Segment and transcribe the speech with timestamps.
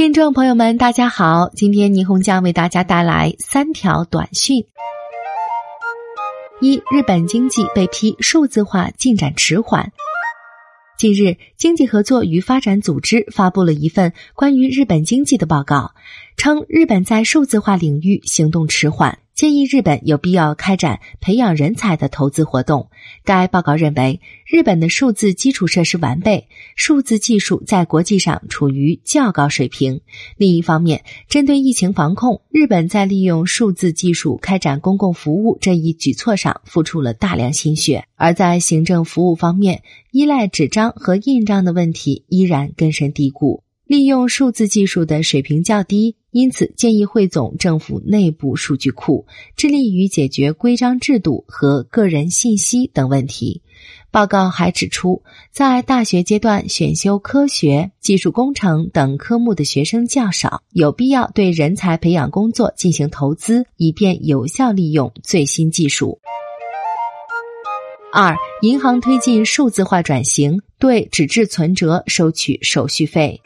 [0.00, 4.64] 听众朋友们，大家好，今天霓虹将为大家带来三条短讯：
[6.62, 9.92] 一、日本经济被批数字化进展迟缓。
[10.96, 15.92] 近日，经济合作与发展组织发布了一份关于日本经济的报告，
[16.38, 19.18] 称日本在数字化领域行动迟缓。
[19.40, 22.90] 建议日本有必要开展培养人才的投资活动。
[23.24, 26.46] 该报告认为，日本的数字基础设施完备，
[26.76, 30.02] 数字技术在国际上处于较高水平。
[30.36, 39.82] 另一方面，针对疫情防控，日本在利用数字技术开展公共服务这一举措上付出了大量心血；而在行政服务方面，
[40.12, 43.62] 依赖纸张和印章的问题依然根深蒂固。
[43.86, 49.26] 利用数字技术的水平较低，因此建议汇总政府内部数据库，
[49.56, 53.62] 致力于解决规章制度和个人信息等问题。
[54.10, 66.20] 报告还指出，在大学阶段选修科学、技术工程等科目的学生较少，有必要对人才培养工作进行投资，以便有效利用最新技术。
[68.12, 73.40] 二、银行推进数字化转型，对纸质存折收取手续费。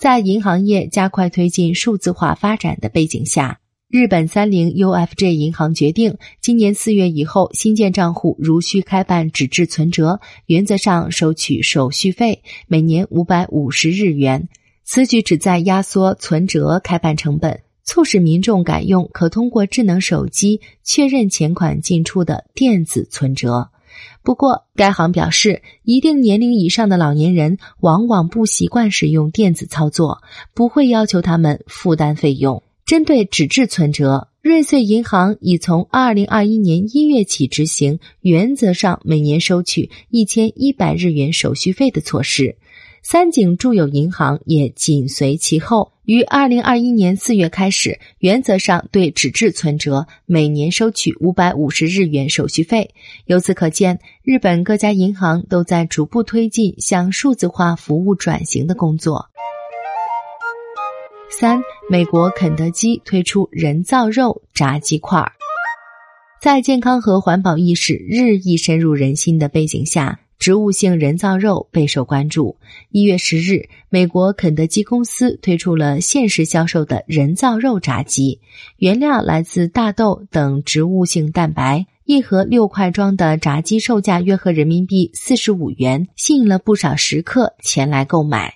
[0.00, 14.48] 在银行业加快推进数字化发展的背景下，日本三菱 UFJ 银行决定，今年四月以后，新建账户如需开办纸质存折，原则上收取手续费，每年五百五十日元。
[14.84, 23.70] 此举旨在压缩存折开办成本，促使民众改用可通过智能手机确认钱款进出的电子存折。
[24.28, 30.18] 不过，该行表示，一定年龄以上的老年人往往不习惯使用电子操作，
[30.52, 32.62] 不会要求他们负担费用。
[32.84, 42.58] 针对纸质存折，瑞穗银行已从二零二一年一月起执行原则上每年收取一千一百日元手续费的措施。
[43.02, 52.94] 三井住友银行也紧随其后，于二零二一年四月开始，原则上对纸质存折每年收取五百五十日元手续费。
[53.26, 59.28] 由此可见，日本各家银行都在逐步推进向数字化服务转型的工作。
[61.28, 61.60] 三，
[61.90, 65.30] 美国肯德基推出人造肉炸鸡块，
[66.40, 70.18] 在健康和环保意识日益深入人心的背景下。
[70.38, 72.56] 植物性人造肉备受关注。
[72.90, 78.40] 一月十日，美国肯德基公司推出了限时销售的人造肉炸鸡，
[78.76, 88.54] 原料来自大豆等植物性蛋白，一盒六块装的炸鸡售价约合人民币四十五元，吸引了不少食客前来购买。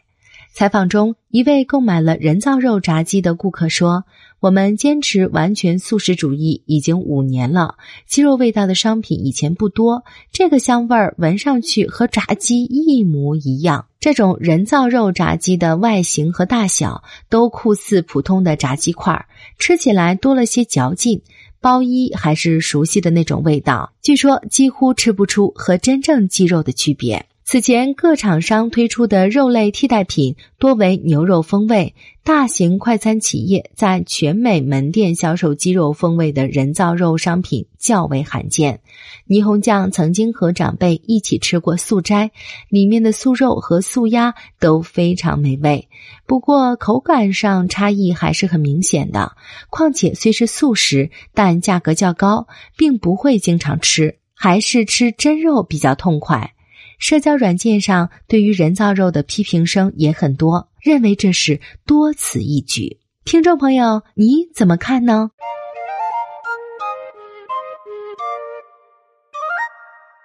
[0.54, 4.04] 采访中，一位购买了人造肉炸鸡的顾客说。
[4.42, 7.76] 我们坚持完全素食主义已经五年了，
[8.08, 13.86] 鸡肉味道的商品以前不多，这个香味儿闻上去和炸鸡一模一样。
[14.00, 19.26] 这种人造肉炸鸡的外形和大小都酷似普通的炸鸡块，
[19.60, 21.22] 吃起来多了些嚼劲，
[21.60, 27.26] 包衣还是熟悉的那种味道，据说几乎吃不出和真正鸡肉的区别。
[27.52, 38.80] 此前各厂商推出的肉类替代品多为牛肉风味，大型快餐企业在全美门店销售鸡肉风味的人造肉商品较为罕见。
[39.28, 42.30] 霓虹酱曾经和长辈一起吃过素斋，
[42.70, 45.91] 里面的素肉和素鸭都非常美味，
[46.24, 49.32] 不过口感上差异还是很明显的。
[49.68, 52.46] 况且虽是素食，但价格较高，
[52.78, 56.54] 并不会经常吃，还是吃真肉比较痛快。
[57.02, 63.00] 社交软件上对于人造肉的批评声也很多，认为这是多此一举。
[63.24, 65.30] 听众朋友，你怎么看呢？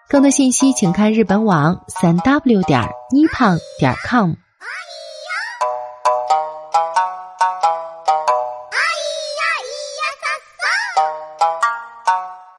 [0.07, 4.33] 更多信息请看日本网三 w 点一胖点 com。